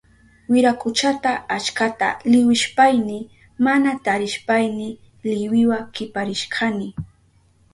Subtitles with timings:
[0.49, 3.19] Wirakuchata achkata liwishpayni
[3.65, 4.87] mana tarishpayni
[5.29, 6.87] liwiwa kiparishkani.